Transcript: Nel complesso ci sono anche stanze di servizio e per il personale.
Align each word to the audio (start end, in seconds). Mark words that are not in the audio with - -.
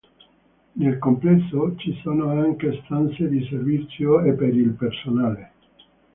Nel 0.71 0.97
complesso 0.97 1.75
ci 1.75 1.93
sono 2.01 2.29
anche 2.31 2.81
stanze 2.85 3.29
di 3.29 3.45
servizio 3.47 4.21
e 4.23 4.33
per 4.33 4.51
il 4.55 4.71
personale. 4.71 5.51